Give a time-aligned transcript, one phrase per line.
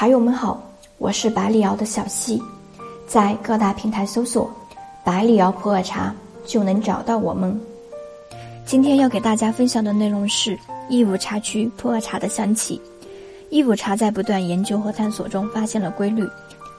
[0.00, 0.58] 茶友们好，
[0.96, 2.42] 我是百里瑶的小溪，
[3.06, 4.50] 在各大平台搜索
[5.04, 6.10] “百里瑶普洱茶”
[6.46, 7.60] 就能找到我们。
[8.64, 10.58] 今天要给大家分享的内容是
[10.88, 12.80] 义乌茶区普洱茶的香气。
[13.50, 16.26] 义乌茶在不断研究和探索中发现了规律。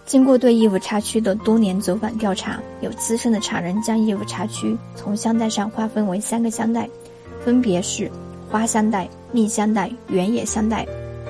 [0.03, 6.89] 经过对义乌茶区的多年走访调查，有资深的茶人将义乌茶区从香带上划分为三个香带，
[7.45, 8.11] 分别是
[8.49, 10.83] 花香带、蜜香带、原野香带。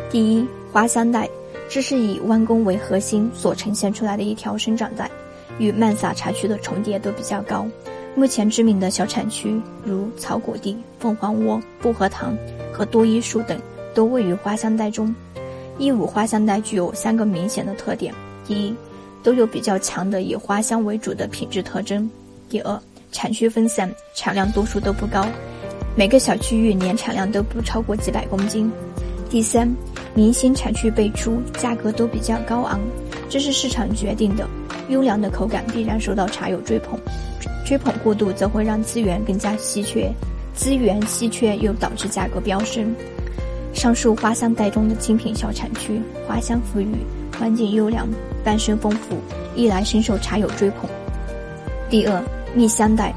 [0.09, 1.27] 第一，花香带。
[1.73, 5.09] 这是以弯弓为核心所呈现出来的一条生长带，
[5.57, 7.65] 与曼萨茶区的重叠都比较高。
[8.13, 12.37] 目前知名的小产区如草果地、凤凰窝、薄荷塘
[12.73, 13.57] 和多依树等，
[13.93, 15.15] 都位于花香带中。
[15.77, 18.13] 义乌花香带具有三个明显的特点：
[18.46, 18.75] 第一，
[19.24, 22.05] 都有比较强的以花香为主的品质特征；
[22.49, 22.77] 第二，
[23.13, 25.25] 产区分散，产量多数都不高，
[25.96, 28.69] 每个小区域年产量都不超过几百公斤；
[29.29, 29.74] 第三。
[30.14, 32.80] 明星产区辈出，价格都比较高昂，
[33.30, 34.45] 这是市场决定的。
[34.89, 36.99] 优良的口感必然受到茶友追捧，
[37.66, 40.11] 追捧过度则会让资源更加稀缺，
[40.53, 42.94] 资源稀缺又导致价格飙升。
[43.73, 46.94] 上述花香带中的精品小产区，花香馥郁，
[47.39, 48.05] 环境优良，
[48.44, 49.16] 伴生丰富，
[49.55, 50.89] 一来深受茶友追捧。
[51.89, 52.22] 第二，
[52.53, 53.13] 蜜香带，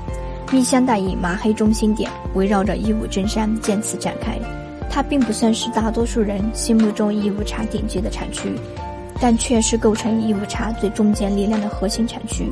[0.52, 4.38] 蜜香带以麻黑中心点，围绕着义乌真山渐次展开。
[4.94, 8.54] 它并不算是大多数人心目中义乌茶顶级的产区，
[9.20, 12.48] 但却是构成义乌茶最中坚力量的核心产区。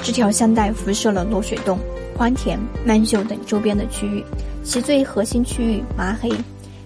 [0.00, 1.76] 这条香带辐射了落水洞、
[2.16, 4.24] 欢田、曼秀等周边的区域，
[4.62, 6.30] 其最核心区域麻黑，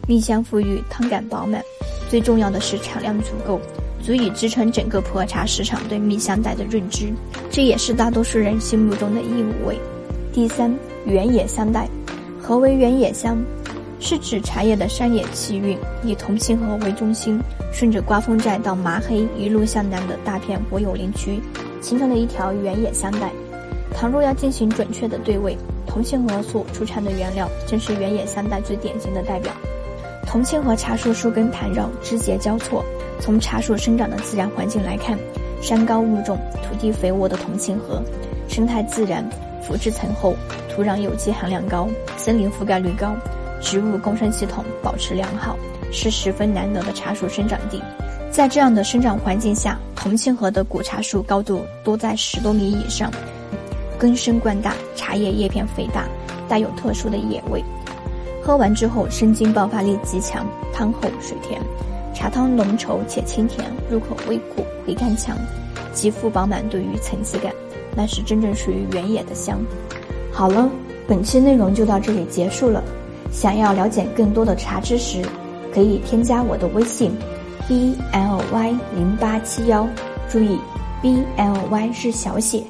[0.08, 1.60] 蜜香馥郁，汤感饱满。
[2.08, 3.60] 最重要的是产量足够，
[4.02, 7.12] 足以支撑整个普洱茶市场对蜜香带的认知，
[7.50, 9.78] 这也是大多数人心目中的义乌味。
[10.32, 10.74] 第三，
[11.04, 11.86] 原野香带，
[12.40, 13.36] 何为原野香？
[14.08, 17.40] 是指茶叶的山野气韵，以同庆河为中心，
[17.72, 21.40] 顺着刮风寨到麻黑一路向南的大片国有林区，
[21.82, 23.32] 形成了一条原野香带。
[23.92, 29.52] 倘若要进行准确的对位，同庆河所出产的原料正是原野香带最典型的代表。
[30.24, 32.84] 同庆河茶树树根盘绕，枝节交错。
[33.18, 35.18] 从茶树生长的自然环境来看，
[35.60, 38.00] 山高物重、土地肥沃的同庆河，
[38.46, 39.28] 生态自然，
[39.66, 40.36] 腐质层厚，
[40.72, 43.12] 土壤有机含量高，森林覆盖率高。
[43.60, 45.56] 植物共生系统保持良好，
[45.92, 47.82] 是十分难得的茶树生长地。
[48.30, 53.10] 在这样的生长环境下，同庆河的古茶树高度多在十多米以上，
[53.98, 56.04] 根深冠大，茶叶叶片肥大，
[56.48, 57.64] 带有特殊的野味。
[58.42, 61.60] 喝完之后，生津爆发力极强，汤厚水甜，
[62.14, 65.36] 茶汤浓稠且清甜，入口微苦，回甘强，
[65.92, 67.52] 极富饱满度与层次感，
[67.96, 69.58] 那是真正属于原野的香。
[70.30, 70.68] 好了，
[71.08, 72.84] 本期内容就到这里结束了。
[73.30, 75.22] 想要了解更多的茶知识，
[75.74, 77.12] 可以添加我的微信
[77.68, 79.86] ，b l y 零八七幺，
[80.28, 80.58] 注意
[81.02, 82.62] ，b l y 是小写。